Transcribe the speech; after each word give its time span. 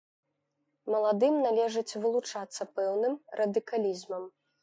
Маладым 0.93 1.35
належыць 1.45 1.97
вылучацца 2.05 2.61
пэўным 2.79 3.13
радыкалізмам. 3.41 4.23